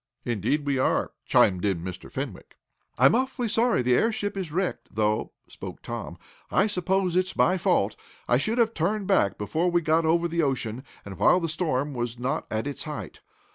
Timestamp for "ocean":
10.41-10.83